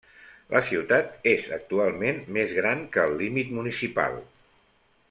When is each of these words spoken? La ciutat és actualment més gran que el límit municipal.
La 0.53 0.61
ciutat 0.69 1.27
és 1.33 1.45
actualment 1.59 2.23
més 2.39 2.57
gran 2.61 2.83
que 2.97 3.07
el 3.11 3.17
límit 3.21 3.55
municipal. 3.61 4.21